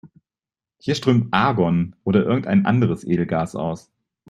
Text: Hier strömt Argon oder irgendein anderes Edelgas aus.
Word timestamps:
Hier 0.79 0.95
strömt 0.95 1.31
Argon 1.31 1.95
oder 2.03 2.23
irgendein 2.25 2.65
anderes 2.65 3.03
Edelgas 3.03 3.55
aus. 3.55 3.91